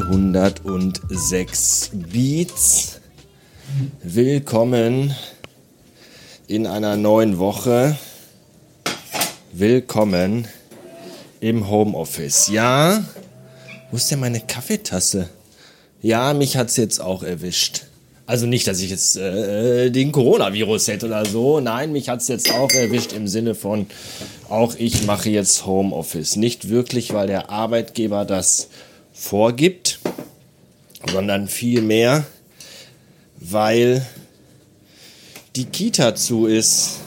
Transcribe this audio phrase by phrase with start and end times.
[0.00, 3.00] 406 Beats.
[4.02, 5.14] Willkommen
[6.46, 7.98] in einer neuen Woche.
[9.52, 10.48] Willkommen
[11.40, 12.48] im Homeoffice.
[12.48, 13.04] Ja,
[13.90, 15.28] wo ist denn meine Kaffeetasse?
[16.00, 17.82] Ja, mich hat's jetzt auch erwischt.
[18.24, 21.60] Also nicht, dass ich jetzt äh, den Coronavirus hätte oder so.
[21.60, 23.86] Nein, mich hat's jetzt auch erwischt im Sinne von,
[24.48, 26.36] auch ich mache jetzt Homeoffice.
[26.36, 28.68] Nicht wirklich, weil der Arbeitgeber das
[29.22, 30.00] vorgibt,
[31.10, 32.24] sondern vielmehr,
[33.38, 34.04] weil
[35.54, 36.98] die Kita zu ist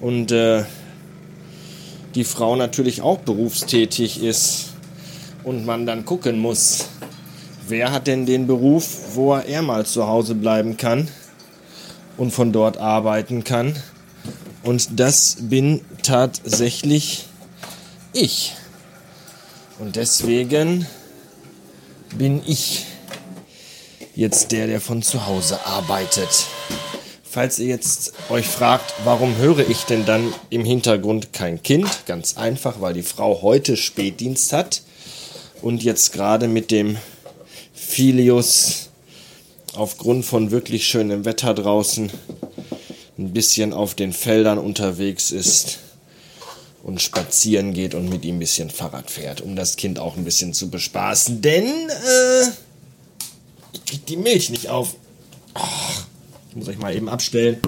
[0.00, 0.64] und äh,
[2.16, 4.70] die Frau natürlich auch berufstätig ist
[5.44, 6.86] und man dann gucken muss,
[7.68, 11.08] wer hat denn den Beruf, wo er mal zu Hause bleiben kann
[12.16, 13.76] und von dort arbeiten kann.
[14.64, 17.26] Und das bin tatsächlich
[18.12, 18.54] ich.
[19.78, 20.86] Und deswegen
[22.16, 22.86] bin ich
[24.14, 26.46] jetzt der, der von zu Hause arbeitet.
[27.22, 31.88] Falls ihr jetzt euch fragt, warum höre ich denn dann im Hintergrund kein Kind?
[32.06, 34.82] Ganz einfach, weil die Frau heute Spätdienst hat
[35.62, 36.98] und jetzt gerade mit dem
[37.72, 38.90] Filius
[39.74, 42.10] aufgrund von wirklich schönem Wetter draußen
[43.18, 45.78] ein bisschen auf den Feldern unterwegs ist
[46.82, 50.24] und spazieren geht und mit ihm ein bisschen Fahrrad fährt, um das Kind auch ein
[50.24, 51.40] bisschen zu bespaßen.
[51.40, 52.48] Denn äh,
[53.72, 54.94] ich krieg die Milch nicht auf.
[55.54, 57.60] Oh, muss ich mal eben abstellen.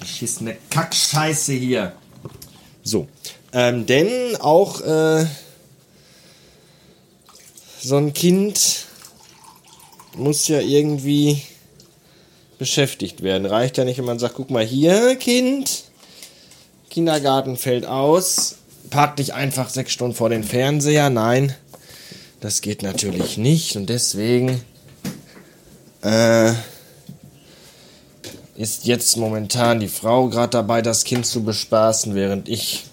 [0.00, 1.92] Beschissene Kackscheiße hier.
[2.82, 3.08] So.
[3.52, 5.26] Ähm, denn auch äh,
[7.80, 8.86] so ein Kind
[10.16, 11.42] muss ja irgendwie
[12.58, 13.46] beschäftigt werden.
[13.46, 15.84] Reicht ja nicht, wenn man sagt, guck mal hier, Kind,
[16.90, 18.56] Kindergarten fällt aus,
[18.90, 21.10] parkt nicht einfach sechs Stunden vor den Fernseher.
[21.10, 21.54] Nein,
[22.40, 24.62] das geht natürlich nicht und deswegen
[26.02, 26.52] äh,
[28.56, 32.84] ist jetzt momentan die Frau gerade dabei, das Kind zu bespaßen, während ich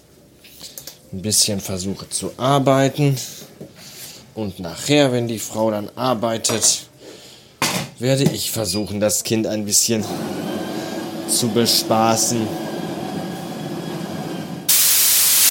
[1.12, 3.16] ein bisschen versuche zu arbeiten.
[4.34, 6.86] Und nachher, wenn die Frau dann arbeitet,
[7.98, 10.04] werde ich versuchen, das Kind ein bisschen
[11.28, 12.46] zu bespaßen.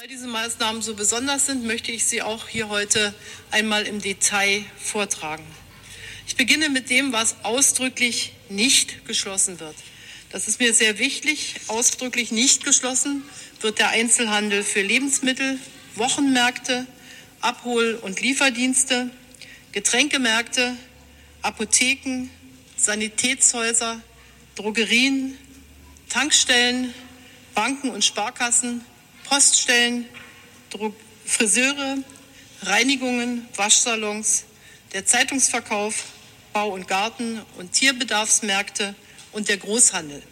[0.00, 3.12] Weil diese Maßnahmen so besonders sind, möchte ich sie auch hier heute
[3.50, 5.44] einmal im Detail vortragen.
[6.28, 9.74] Ich beginne mit dem, was ausdrücklich nicht geschlossen wird.
[10.30, 11.56] Das ist mir sehr wichtig.
[11.66, 13.24] Ausdrücklich nicht geschlossen
[13.60, 15.58] wird der Einzelhandel für Lebensmittel,
[15.96, 16.86] Wochenmärkte,
[17.40, 19.10] Abhol- und Lieferdienste,
[19.72, 20.76] Getränkemärkte,
[21.42, 22.30] Apotheken,
[22.76, 24.00] Sanitätshäuser,
[24.54, 25.36] Drogerien,
[26.08, 26.94] Tankstellen,
[27.56, 28.84] Banken und Sparkassen,
[29.24, 30.06] Poststellen,
[30.70, 30.94] Dro
[31.24, 31.98] Friseure,
[32.62, 34.44] Reinigungen, Waschsalons,
[34.92, 36.04] der Zeitungsverkauf,
[36.52, 38.94] Bau- und Garten- und Tierbedarfsmärkte
[39.32, 40.22] und der Großhandel.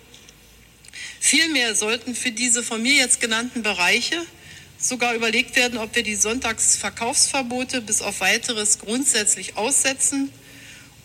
[1.20, 4.20] Vielmehr sollten für diese von mir jetzt genannten Bereiche
[4.78, 10.30] sogar überlegt werden, ob wir die Sonntagsverkaufsverbote bis auf weiteres grundsätzlich aussetzen.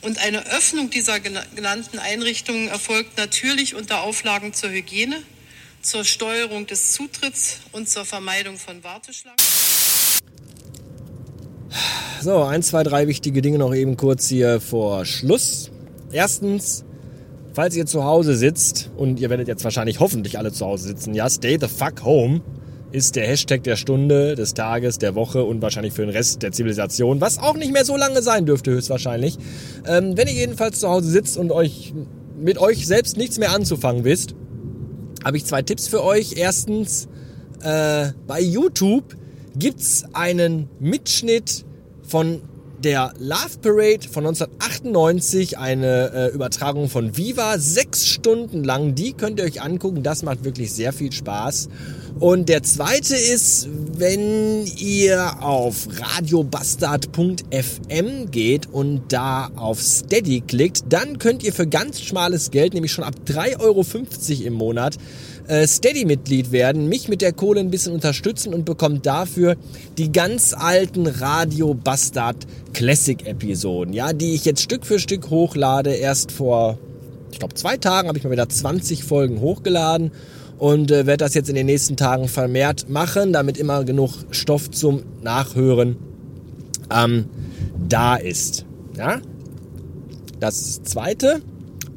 [0.02, 5.22] Und eine Öffnung dieser genannten Einrichtungen erfolgt natürlich unter Auflagen zur Hygiene,
[5.82, 9.38] zur Steuerung des Zutritts und zur Vermeidung von Warteschlangen.
[12.22, 15.72] So, ein, zwei, drei wichtige Dinge noch eben kurz hier vor Schluss.
[16.12, 16.84] Erstens,
[17.54, 21.14] falls ihr zu Hause sitzt und ihr werdet jetzt wahrscheinlich hoffentlich alle zu Hause sitzen,
[21.14, 22.42] ja, stay the fuck home
[22.92, 26.52] ist der Hashtag der Stunde, des Tages, der Woche und wahrscheinlich für den Rest der
[26.52, 29.38] Zivilisation, was auch nicht mehr so lange sein dürfte höchstwahrscheinlich.
[29.88, 31.94] Ähm, wenn ihr jedenfalls zu Hause sitzt und euch
[32.40, 34.34] mit euch selbst nichts mehr anzufangen wisst,
[35.24, 36.34] habe ich zwei Tipps für euch.
[36.38, 37.08] Erstens,
[37.62, 39.16] äh, bei YouTube
[39.56, 41.66] gibt's einen Mitschnitt
[42.04, 42.42] von
[42.84, 48.96] der Love Parade von 1998, eine äh, Übertragung von Viva, sechs Stunden lang.
[48.96, 51.70] Die könnt ihr euch angucken, das macht wirklich sehr viel Spaß.
[52.20, 61.20] Und der zweite ist, wenn ihr auf radiobastard.fm geht und da auf Steady klickt, dann
[61.20, 63.86] könnt ihr für ganz schmales Geld, nämlich schon ab 3,50 Euro
[64.48, 64.98] im Monat,
[65.48, 69.56] äh, Steady-Mitglied werden, mich mit der Kohle ein bisschen unterstützen und bekommt dafür
[69.98, 72.38] die ganz alten Radio Bastard
[72.74, 75.92] Classic-Episoden, ja, die ich jetzt Stück für Stück hochlade.
[75.92, 76.78] Erst vor,
[77.32, 80.12] ich glaube, zwei Tagen habe ich mal wieder 20 Folgen hochgeladen
[80.60, 84.70] und äh, werde das jetzt in den nächsten Tagen vermehrt machen, damit immer genug Stoff
[84.70, 85.98] zum Nachhören
[86.94, 87.26] ähm,
[87.88, 88.66] da ist.
[88.96, 89.22] Ja?
[90.40, 91.42] Das zweite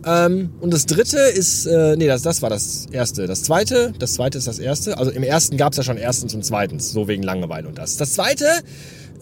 [0.05, 3.27] ähm, und das dritte ist, äh, nee, das, das war das erste.
[3.27, 4.99] Das zweite, das zweite ist das erste.
[4.99, 7.97] Also im ersten gab es ja schon erstens und zweitens, so wegen Langeweile und das.
[7.97, 8.47] Das zweite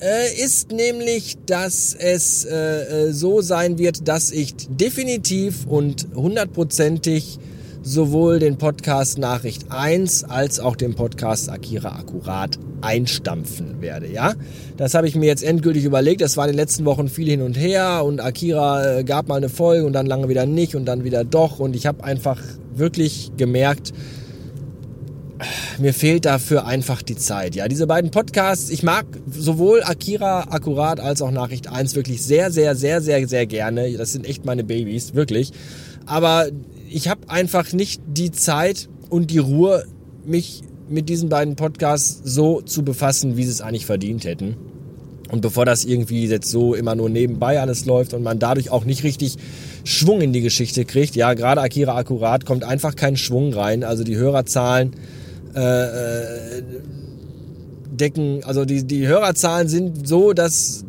[0.01, 7.39] äh, ist nämlich, dass es äh, äh, so sein wird, dass ich definitiv und hundertprozentig
[7.83, 14.35] sowohl den Podcast Nachricht 1 als auch den Podcast Akira Akkurat einstampfen werde, ja?
[14.77, 16.21] Das habe ich mir jetzt endgültig überlegt.
[16.21, 19.37] Das war in den letzten Wochen viel hin und her und Akira äh, gab mal
[19.37, 22.41] eine Folge und dann lange wieder nicht und dann wieder doch und ich habe einfach
[22.75, 23.93] wirklich gemerkt,
[25.79, 27.55] mir fehlt dafür einfach die Zeit.
[27.55, 32.51] Ja, diese beiden Podcasts, ich mag sowohl Akira Akkurat als auch Nachricht 1 wirklich sehr,
[32.51, 33.91] sehr, sehr, sehr, sehr gerne.
[33.97, 35.53] Das sind echt meine Babys, wirklich.
[36.05, 36.49] Aber
[36.91, 39.85] ich habe einfach nicht die Zeit und die Ruhe,
[40.25, 44.57] mich mit diesen beiden Podcasts so zu befassen, wie sie es eigentlich verdient hätten.
[45.31, 48.85] Und bevor das irgendwie jetzt so immer nur nebenbei alles läuft und man dadurch auch
[48.85, 49.37] nicht richtig
[49.85, 53.85] Schwung in die Geschichte kriegt, ja, gerade Akira Akkurat kommt einfach kein Schwung rein.
[53.85, 54.91] Also die Hörerzahlen
[55.55, 56.63] äh, äh,
[57.93, 60.85] decken, also die, die Hörerzahlen sind so, dass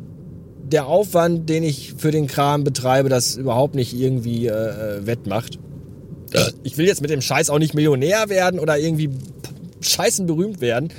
[0.64, 5.60] der Aufwand, den ich für den Kram betreibe, das überhaupt nicht irgendwie äh, äh wettmacht.
[6.64, 9.10] Ich will jetzt mit dem Scheiß auch nicht Millionär werden oder irgendwie
[9.82, 10.90] scheißen berühmt werden.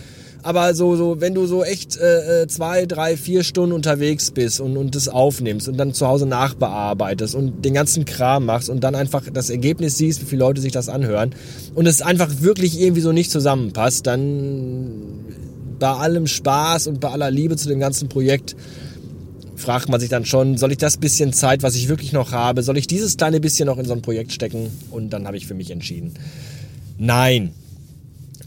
[0.45, 4.61] Aber so, so, wenn du so echt äh, äh, zwei, drei, vier Stunden unterwegs bist
[4.61, 8.83] und, und das aufnimmst und dann zu Hause nachbearbeitest und den ganzen Kram machst und
[8.83, 11.31] dann einfach das Ergebnis siehst, wie viele Leute sich das anhören
[11.77, 14.91] und es einfach wirklich irgendwie so nicht zusammenpasst, dann
[15.79, 18.57] bei allem Spaß und bei aller Liebe zu dem ganzen Projekt
[19.63, 22.63] fragt man sich dann schon, soll ich das bisschen Zeit, was ich wirklich noch habe,
[22.63, 24.71] soll ich dieses kleine bisschen noch in so ein Projekt stecken?
[24.91, 26.15] Und dann habe ich für mich entschieden,
[26.99, 27.53] nein.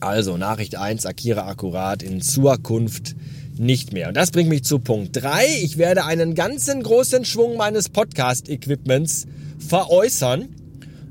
[0.01, 3.15] Also Nachricht 1, Akira akkurat in Zukunft
[3.57, 4.09] nicht mehr.
[4.09, 5.45] Und das bringt mich zu Punkt 3.
[5.61, 9.25] Ich werde einen ganzen großen Schwung meines Podcast-Equipments
[9.59, 10.49] veräußern.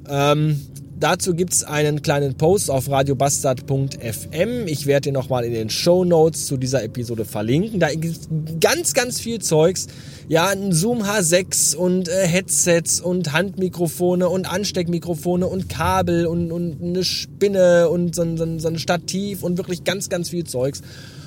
[0.09, 0.61] Ähm,
[1.05, 4.67] Dazu gibt es einen kleinen Post auf radiobastard.fm.
[4.67, 7.79] Ich werde den nochmal in den Show Notes zu dieser Episode verlinken.
[7.79, 8.29] Da gibt es
[8.59, 9.89] ganz, ganz viel Zeugs.
[10.29, 16.83] Ja, ein Zoom H6 und äh, Headsets und Handmikrofone und Ansteckmikrofone und Kabel und, und
[16.83, 20.81] eine Spinne und so, so, so ein Stativ und wirklich ganz, ganz viel Zeugs.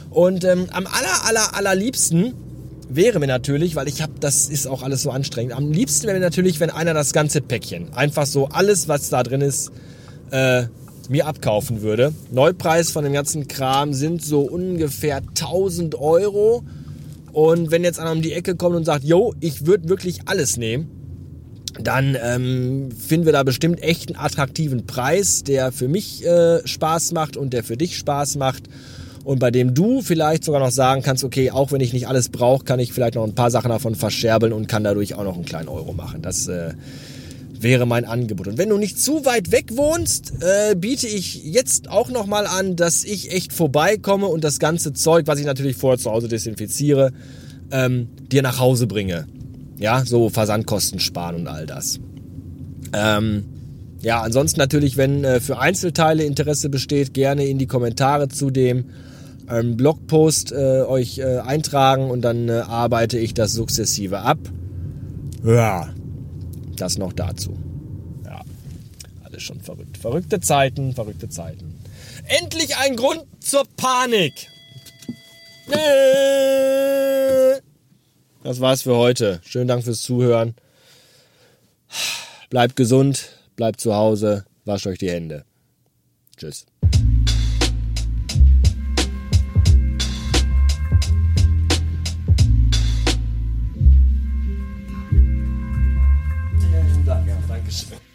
[0.09, 2.33] Und ähm, am aller, aller, allerliebsten
[2.89, 5.53] wäre mir natürlich, weil ich habe, das ist auch alles so anstrengend.
[5.53, 9.23] Am liebsten wäre mir natürlich, wenn einer das ganze Päckchen, einfach so alles, was da
[9.23, 9.71] drin ist,
[10.31, 10.63] äh,
[11.09, 12.13] mir abkaufen würde.
[12.31, 16.63] Neupreis von dem ganzen Kram sind so ungefähr 1000 Euro.
[17.31, 20.57] Und wenn jetzt einer um die Ecke kommt und sagt, yo, ich würde wirklich alles
[20.57, 20.89] nehmen,
[21.79, 27.11] dann ähm, finden wir da bestimmt echt einen attraktiven Preis, der für mich äh, Spaß
[27.11, 28.63] macht und der für dich Spaß macht
[29.27, 32.29] und bei dem du vielleicht sogar noch sagen kannst, okay, auch wenn ich nicht alles
[32.29, 35.35] brauche, kann ich vielleicht noch ein paar Sachen davon verscherbeln und kann dadurch auch noch
[35.35, 36.21] einen kleinen Euro machen.
[36.21, 36.75] Das äh,
[37.59, 38.47] wäre mein Angebot.
[38.47, 42.77] Und wenn du nicht zu weit weg wohnst, äh, biete ich jetzt auch nochmal an,
[42.77, 47.11] dass ich echt vorbeikomme und das ganze Zeug, was ich natürlich vorher zu Hause desinfiziere,
[47.69, 49.27] ähm, dir nach Hause bringe.
[49.77, 51.99] Ja, so Versandkosten sparen und all das.
[52.93, 53.43] Ähm,
[54.01, 58.85] ja, ansonsten natürlich, wenn äh, für Einzelteile Interesse besteht, gerne in die Kommentare zu dem
[59.47, 64.37] einen Blogpost äh, euch äh, eintragen und dann äh, arbeite ich das sukzessive ab.
[65.43, 65.89] Ja,
[66.75, 67.57] das noch dazu.
[68.25, 68.41] Ja,
[69.23, 69.97] alles schon verrückt.
[69.97, 71.75] Verrückte Zeiten, verrückte Zeiten.
[72.25, 74.33] Endlich ein Grund zur Panik.
[78.43, 79.41] Das war's für heute.
[79.43, 80.55] Schönen Dank fürs Zuhören.
[82.49, 85.43] Bleibt gesund, bleibt zu Hause, wascht euch die Hände.
[86.37, 86.65] Tschüss.
[97.69, 98.06] Thanks.